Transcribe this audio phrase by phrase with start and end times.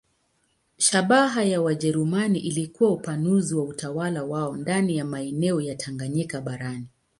[0.77, 6.87] Shabaha ya Wajerumani ilikuwa upanuzi wa utawala wao ndani ya maeneo ya Tanganyika barani.